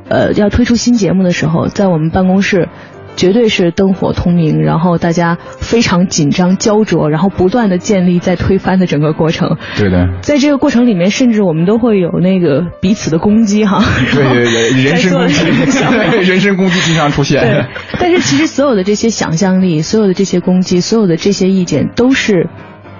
[0.07, 2.69] 呃，要推出新节目的时候，在我们办公室。
[3.15, 9.57] 绝对是灯火通明，然后大家非常紧张、焦灼，然后不断的建立在推翻的整个过程。
[9.77, 13.83] 对的，在这个过程里面，甚至我们都会有那个彼此的攻击哈。
[14.13, 15.45] 对对对，人身攻击
[16.29, 17.67] 人身攻击经常出对现。，
[17.99, 22.49] 但是其实所有的这些想象力，所有的这些攻击，所有的这些意见，都是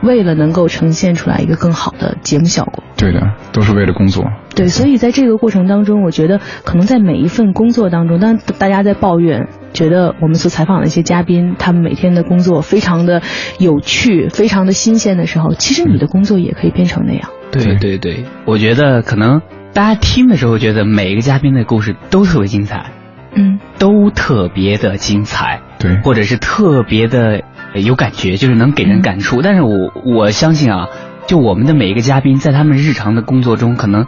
[0.02, 2.84] 为了能够呈现出来一个更好的节目效果。
[2.97, 3.19] 对的，
[3.52, 4.26] 都是为了工作。
[4.56, 13.21] 对，所以在这个过程当中，我觉得可能在每一份工作当中，当大家在抱怨，觉得我们所采访的一些嘉宾，他们每天的工作非常的
[13.59, 17.29] 有趣，非常的新鲜的时候，其实你的工作也可以变成那样。
[17.51, 17.75] 对。
[17.75, 19.41] 对对，我觉得可能
[19.73, 22.91] 大家听的时候觉得每一个嘉宾的故事都特别精彩，
[23.36, 23.59] 嗯。
[23.79, 27.41] 都特别的精彩，对，或者是特别的
[27.73, 29.41] 呃有感觉，就是能给人感触。
[29.41, 30.88] 但是我我相信啊，
[31.27, 34.05] 就我们的每一个嘉宾在他们日常的工作中，可能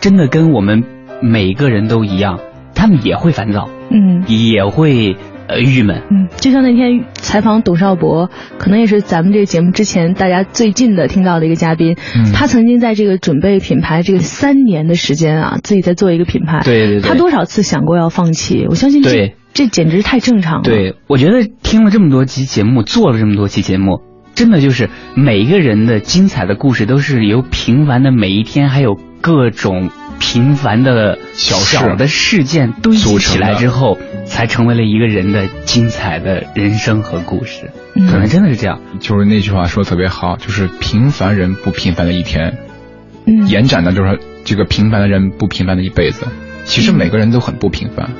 [0.00, 0.82] 真的跟我们
[1.20, 2.40] 每一个人都一样，
[2.74, 6.02] 他们也会烦躁，嗯也会呃郁闷。
[6.10, 18.66] 嗯，就像那天采访董少博，可能也是咱们这个节目之前大家最近的听到的一个嘉宾，嗯他曾经在这个准备品牌这个三年的时间啊，自己在做一个品牌，对对对他多少次想过要放弃？
[18.68, 20.62] 我相信这对这简直太正常了。
[20.64, 24.00] 对，我觉得听了这么多期节目，做了这么多期节目，
[24.34, 37.70] 真的就是每一个人的精彩的故事都是由平凡的每一天，还有各种平凡的小事小的事件堆积起来之后，才成为了一个人的精彩的人生和故事。
[37.94, 38.80] 嗯可能真的是这样。
[38.98, 42.58] 就是那句话说的特别好，就是平凡人不平凡的一天，
[43.26, 46.26] 嗯，延展的就是这个平凡的人不平凡的一辈子。
[46.64, 48.10] 其实每个人都很不平凡。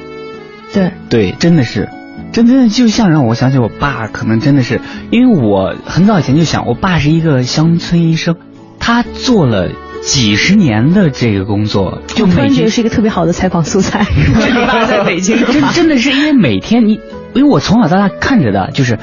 [0.73, 1.89] 对，对，真的是，
[2.33, 4.81] 真真的就像让我想起我爸，可能真的是，
[5.11, 8.37] 因为我很早以前就想，我爸是一个乡村医生，
[8.79, 9.71] 他做了
[10.05, 14.07] 几十年的这个工作，就我突然觉得是一个特别好的采访素材。
[14.15, 17.01] 你爸在北京，真真的是因为每天你，
[17.33, 18.99] 因为我从小到大看着的就是，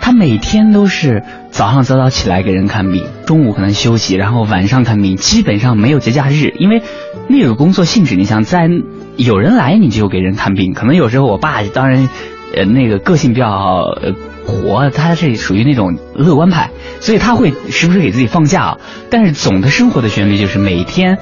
[0.00, 6.82] 他每天都是早上早早起来给人看病，中午可能休息，然后晚上看病，基本上没有节假日，因为
[7.28, 8.68] 那个工作性质，你想在
[9.16, 12.08] 有人来你就给人看病，可能有时候我爸当然，
[12.56, 14.14] 呃，那个个性比较呃
[14.46, 18.78] 活，他是属于那种乐观派，所以他会时不时给自己放假啊，
[19.10, 21.18] 但是总的生活的旋律就是每天。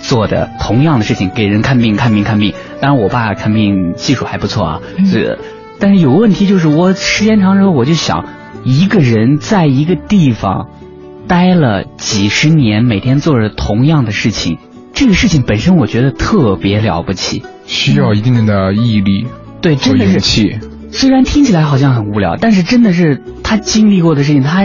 [0.00, 2.52] 做的同样的事情，给人看病、看病、看病。
[2.78, 5.38] 当然，我爸看病技术还不错啊，所以，
[5.78, 8.26] 但是有个问题就是，我时间长之后，我就想，
[8.64, 10.68] 一个人在一个地方
[11.26, 14.58] 待了几十年，每天做着同样的事情，
[14.92, 17.42] 这个事情本身我觉得特别了不起。
[17.64, 19.26] 需要一定的毅力
[19.62, 20.73] 对，和真的是。
[20.94, 24.64] 虽然听起来好像很无聊，但是真的是他经历过的事情，他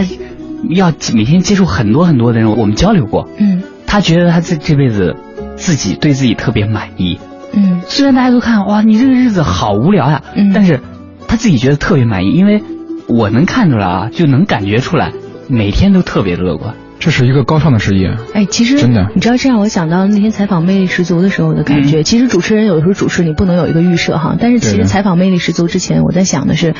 [0.68, 3.28] 要每天接触很多很多的人，我们交流过。
[3.38, 5.16] 嗯他觉得他这这辈子
[5.56, 7.18] 自己对自己特别满意。
[7.52, 10.80] 嗯虽然大家都看哇，你这个日子好无聊呀，嗯但是
[11.26, 12.62] 他自己觉得特别满意，因为
[13.08, 15.12] 我能看出来啊，就能感觉出来，
[15.48, 16.76] 每天都特别的乐观。
[17.00, 18.14] 这是一个高尚的职业。
[18.34, 22.02] 哎，其实真的你知道，这让我想到那天采访魅力十足的时候的感觉。
[22.02, 26.74] 其实主持人有的时候主持你不能有一个预设哈，但是其实采访魅力十足之前，我在想的是，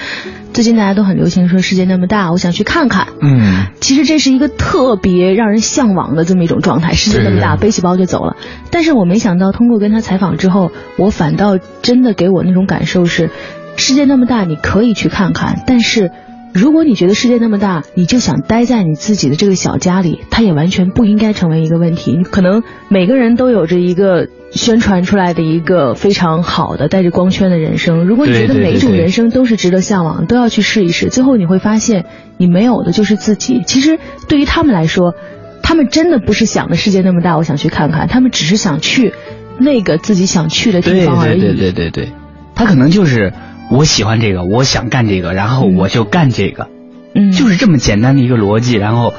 [0.53, 3.09] 最近大家都很流行说世界那么大，我想去看看。
[3.23, 8.37] 嗯，其实这是一个特别让人向往的这么一种状态，世界那么大，背起包就走了。
[8.71, 13.31] 但是我没想到，通过跟他采访之后，我反倒真的给我那种感受是，
[13.77, 16.13] 世界那么大，你可以去看看，但是。
[16.53, 22.23] 如果你觉得世界那么大，你就想待在你自己的这个小家里，它也完全不应该成为一个问题。
[22.25, 28.05] 可能每个人都有着一个宣传出来的一个非常好的带着光圈的人生。
[28.05, 33.63] 如果你觉得每一种人生都是值得向往，都要去试一试，最后你会发现你没有的就是自己。
[33.65, 35.15] 其实对于他们来说，
[35.63, 39.15] 他们真的不是想的世界那么大，我想去看看，他们只是想去
[39.61, 41.41] 那个自己想去的地方而已。
[41.41, 42.13] 对对对对对，
[42.57, 43.33] 他可能就是
[43.71, 46.69] 我喜欢这个，我想干这个，然后我就干这个，
[47.15, 49.15] 嗯，就是这么简单的一个逻辑，然后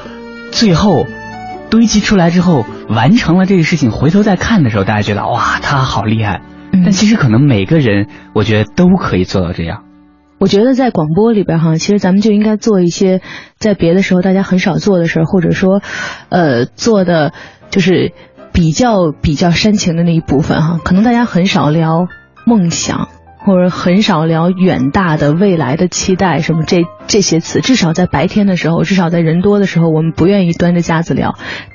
[0.50, 1.06] 最后
[1.70, 6.42] 堆积出来之后，完成了这个事情，回头再看的时候，大家觉得哇，他好厉害。
[6.74, 9.84] 嗯但其实可能每个人，我觉得都可以做到这样。
[10.38, 13.20] 我觉得在广播里边哈，其实咱们就应该做一些
[13.58, 15.82] 在别的时候大家很少做的事儿，或者说，
[16.30, 17.32] 呃，做的
[17.70, 18.12] 就是
[18.52, 20.80] 比较比较煽情的那一部分哈。
[20.82, 22.06] 可能大家很少聊
[22.46, 23.08] 梦想，
[23.44, 27.60] 或者很少聊远大的未来的期待什么这这些词。
[27.60, 31.34] 至少在白天的时候，至少在人多的时候，我们不愿意端着架子聊。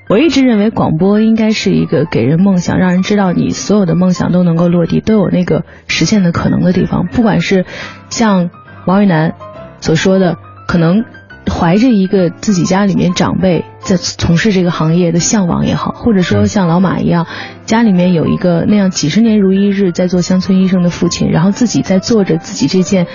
[0.10, 7.08] 我一直认为广播应该是一个给人梦想，让人知道你所有的梦想都能够落地，都有那个实现的可能的地方。
[7.08, 7.66] 不管是
[8.10, 8.50] 像
[8.86, 9.34] 王玉楠
[9.82, 11.04] 所说的，可能
[11.50, 17.26] 怀着一个自己家里面长辈在从事这个行业的向往也好，或者说像老马一样，
[17.66, 23.08] 家里面有一个那样几十年如一日在做乡村医生的父亲，然后自己在做着自己这件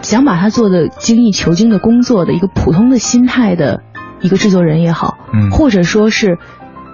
[0.00, 3.82] 想把他做的精益求精的工作的一个普通的心态的
[4.20, 5.50] 一个制作人也好，嗯。
[5.50, 6.38] 或者说是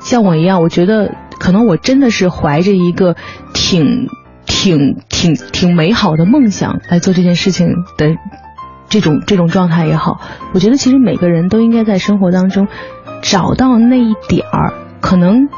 [0.01, 3.17] 像我一样，我觉得可能我真的是怀着一个
[3.55, 4.09] 挺
[4.45, 8.17] 挺挺挺美好的梦想来做这件事情的
[8.89, 10.21] 这种这种状态也好，
[10.55, 12.69] 我觉得其实每个人都应该在生活当中
[13.23, 15.49] 找到那一点儿，可能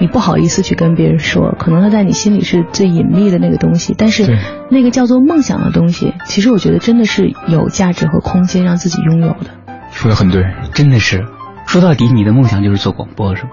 [0.00, 4.38] 你不好意思去跟别人说，可能他在你心里是最隐秘的那个东西，但是
[4.70, 9.50] 那个叫做梦想的东西，其实我觉得真的是有价值和空间让自己拥有的。
[9.90, 10.44] 说的很对。
[10.72, 11.26] 真的是，
[11.66, 13.50] 说到底，你的梦想就是做广播，是吗？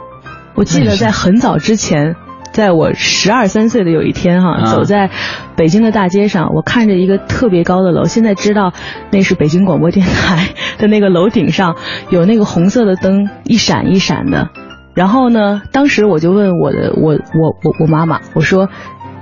[0.54, 2.16] 我记得在很早之前，
[2.56, 5.10] 在我十二三岁的有一天哈，啊走在
[5.58, 8.72] 北京的大街上，我看着一个特别高的楼，现在知道
[9.12, 11.76] 那是北京广播电台的那个楼顶上
[12.10, 14.48] 有那个红色的灯一闪一闪的。
[14.94, 18.70] 然后呢，当时我就问我的我我我我妈妈，我说。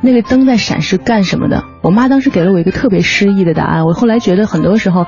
[0.05, 1.63] 那个灯在闪是干什么的？
[1.81, 3.85] 我妈当时给了我一个特别诗意的答案。
[3.85, 5.05] 我后来觉得很多时候，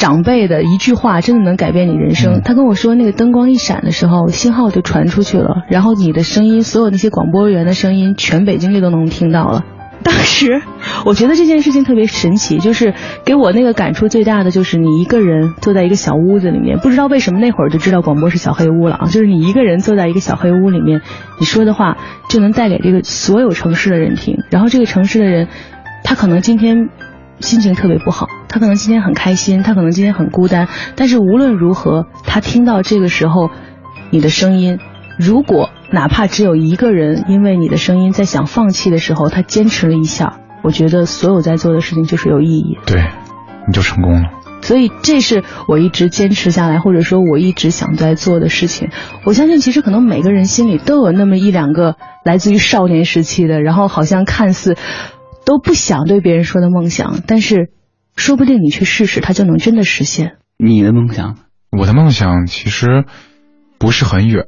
[0.00, 2.36] 长辈的一句话真的能改变你人生。
[2.36, 9.62] 嗯他跟我说，那个灯光一闪的时候，信号就传出去了，然后你的声音，所有那些广播员的声音，全北京就都能听到了。
[10.02, 10.62] 当时
[11.04, 12.94] 我觉得这件事情特别神奇，就是
[13.26, 21.02] 给我那个感触最大的就是你一个人坐在一个小屋子里面，不知道为什么那会儿就知道广播是小黑屋了啊，就是你一个人坐在一个小黑屋里面，
[21.38, 21.98] 你说的话
[22.30, 25.48] 就能带给这个所有城市的人听，然后这个城市的人，
[26.02, 26.88] 他可能今天
[27.40, 33.50] 心情特别不好，他可能今天很开心，他可能今天很孤单，但是无论如何，他听到这个时候
[34.10, 34.78] 你的声音，
[35.18, 42.78] 如果哪怕只有一个人因为你的声音在想放弃的时候，他坚持了一下，我觉得所有在做的事情就是有意义。
[42.86, 43.02] 对，
[43.66, 44.28] 你就成功了。
[44.62, 48.90] 所以这是我一直坚持下来，或者说我一直想在做的事情。
[49.24, 54.76] 我相信，其实可能每个人心里都有那么一两个来自于少年时期的，然后好像看似
[55.50, 57.72] 都不想对别人说的梦想，但是
[58.14, 60.36] 说不定你去试试，它就能真的实现。
[60.56, 61.38] 你的梦想？
[61.76, 63.04] 我的梦想其实
[63.76, 64.44] 不是很远，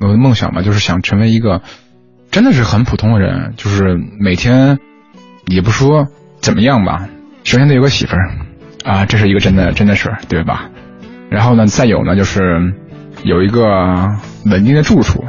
[0.00, 1.62] 我的梦想吧，就是想成为一个
[2.30, 4.78] 真的是很普通的人，就是每天
[5.48, 7.08] 也不说怎么样吧，
[7.42, 8.30] 首先得有个媳妇儿
[8.84, 10.70] 啊，这是一个真的真的事儿，对吧？
[11.30, 12.72] 然后呢，再有呢，就是
[13.24, 15.24] 有一个稳定的住处，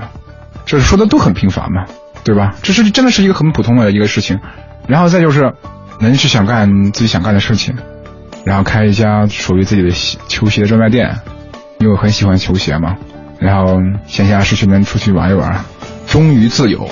[0.67, 1.85] 这说的都很平凡嘛，
[2.23, 2.53] 对吧？
[2.61, 4.39] 这是真的是一个很普通的一个事情。
[4.87, 5.53] 然后再就是
[5.99, 7.75] 能去想干自己想干的事情，
[8.45, 9.89] 然后开一家属于自己的
[10.27, 11.17] 球鞋专卖店，
[11.79, 12.95] 因为我很喜欢球鞋嘛。
[13.39, 15.65] 然后闲暇时去能出去玩一玩，
[16.07, 16.89] 终于自由，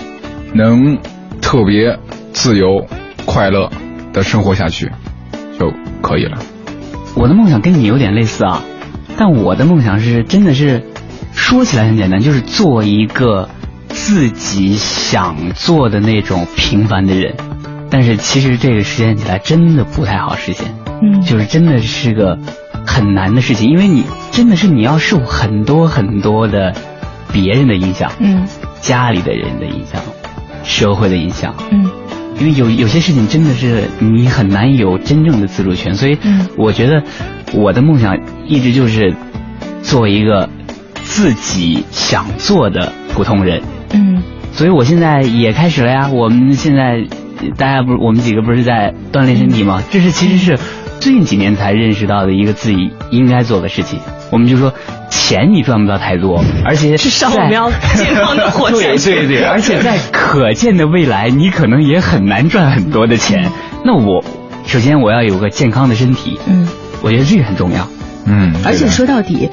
[0.54, 0.98] 能
[1.42, 1.98] 特别
[2.34, 2.86] 自由
[3.26, 3.72] 快乐
[4.12, 4.92] 的生活下去
[5.58, 5.72] 就
[6.02, 6.38] 可以了。
[7.16, 8.62] 我的梦想跟你有点类似啊，
[9.18, 10.84] 但我的梦想是真的是
[11.34, 13.50] 说起来很简单，就是做一个
[13.88, 17.36] 自己想做的那种平凡的人。
[17.94, 20.74] 但是其实这个实现起来真的不太好实现，
[21.04, 21.22] 嗯。
[21.22, 22.40] 就是真的是个
[22.88, 26.74] 很难的事情，因为你真的是你要受很多很多的
[27.32, 28.48] 别人的影响，嗯。
[28.82, 30.02] 家里的人的影响，
[30.64, 31.88] 社会的影响，嗯。
[32.40, 36.48] 因为有有些事情真的是你很难有真正的自主权，所以嗯。
[36.58, 37.04] 我觉得
[37.54, 38.18] 我的梦想
[38.48, 39.14] 一直就是
[39.84, 40.50] 做一个
[40.96, 43.62] 自己想做的普通人，
[43.94, 44.24] 嗯。
[44.52, 46.10] 所以我现在也开始了呀。
[46.10, 47.06] 我们现在
[47.52, 49.82] 大家不是我们几个不是在锻炼身体吗？
[49.92, 50.58] 这是其实是
[51.00, 54.00] 最近几年才认识到的一个自己应该做的事情。
[54.32, 54.74] 我们就说
[55.10, 63.52] 钱你赚不到太多，而且是少我在们要 健康的活下对去对对，而且在可见的未来，你可能也很难赚很多的钱。
[63.86, 64.24] 那我
[64.66, 66.68] 首先我要有个健康的身体，嗯。
[67.06, 67.90] 我觉得这个很重要。
[68.26, 69.50] 嗯，而且说到底，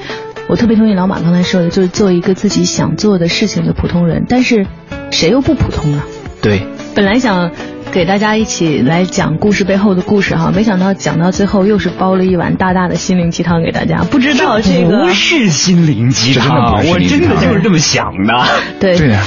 [0.47, 4.23] 我特别同意老马刚才说的，就是做一个自己想做的事情的普通人。
[4.29, 4.65] 但是，
[5.11, 6.01] 谁又不普通呢？
[6.41, 6.65] 对，
[6.95, 7.51] 本来想
[7.91, 14.05] 给大家一起来讲故事背后的故事哈，没想到讲到最后又是煲了一碗大大的心灵鸡汤给大家。
[14.05, 18.45] 不知道这个不是心灵鸡汤，我真的就是这么想的。
[18.79, 19.21] 对对啊，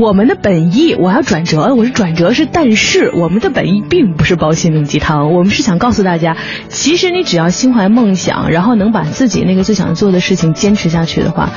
[0.00, 6.38] 我们的本意，我要转折，我是转折是，但是我们的本意并不是煲心灵鸡汤，我们是想告诉大家，
[6.68, 11.50] 其实你只要心怀梦想，然后能把自己那个最想做的事情坚持下去的话。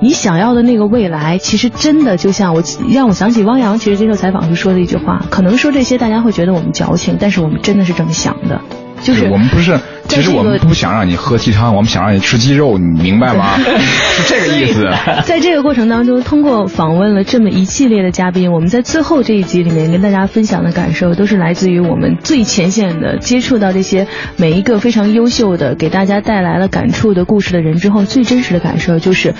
[0.00, 8.60] 你想要的那个未来，其实真的就像我让我想起汪洋，其实接受采访时说的一句话，可能说这些大家会觉得我们矫情，但是我们真的是这么想的，
[9.02, 9.78] 就是我们不是，
[10.08, 13.56] 其实我们不想让你喝鸡汤，我们想让你吃鸡肉，你明白吗？
[13.58, 14.84] 是这个意思。
[15.24, 29.34] 在这个过程当中，通过访问了这么一系列的嘉宾，我们在最后这一集里面跟大家分享的感受，都是来自于我们最前线的接触到这些每一个非常优秀的、给大家带来了感触的故事的人之后，最真实的感受就是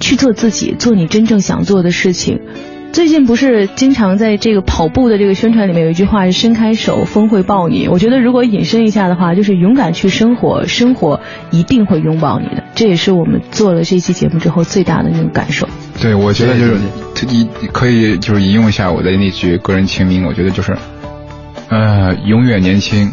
[0.00, 2.40] 去做自己，做你真正想做的事情。
[2.90, 7.86] 最近不是经常在这个跑步的这个宣传里面有一句话是“伸开手，风会抱你”。
[7.88, 11.20] 我觉得如果引申一下的话，就是勇敢去生活，生活
[11.50, 12.64] 一定会拥抱你的。
[12.74, 15.68] 这也是我们做了这期节目之后最大的那种感受。
[16.00, 16.76] 对，我觉得就是
[17.28, 20.76] 你可以就是引用一下我的那句个人签名，我觉得就是，
[21.68, 23.12] 呃，永远年轻，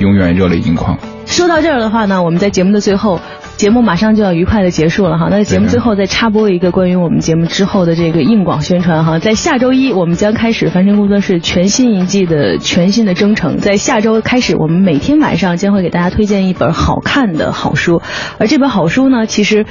[0.00, 0.98] 永远热泪盈眶。
[1.26, 3.20] 说到这儿的话呢，我们在节目的最后，
[3.62, 5.28] 节目马上就要愉快的结束了哈。
[5.30, 18.02] 那节目最后再插播一个关于我们节目之后的这个硬广宣传哈，在下周一我们将开始凡尘工作室全新一季的全新的征程，在下周开始，我们每天晚上将会给大家推荐一本好看的好书，
[18.38, 19.64] 而这本好书呢，其实。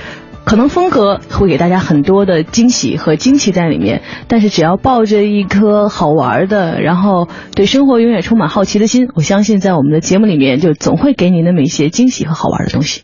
[0.43, 13.03] 可能风格会给大家很多的惊喜和惊奇在里面，但是只要抱着一颗好玩的，然后对生活永远充满好奇的心，我相信在我们的节目里面就总会给你那么一些惊喜和好玩的东西。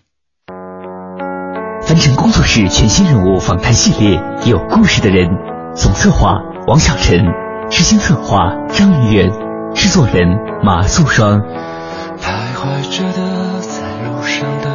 [1.88, 5.30] 凡尘工作室全新人物访谈系列，有故事的人。
[5.74, 6.34] 总策划
[6.68, 7.24] 王小晨，
[7.70, 9.32] 执行策划张云元，
[9.74, 10.28] 制作人
[10.62, 11.40] 马素双。
[11.40, 14.68] 徘徊着的，在路上的，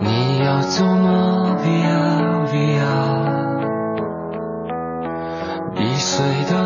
[0.00, 2.80] 你要走吗？Via Via，
[5.78, 6.63] 易碎的。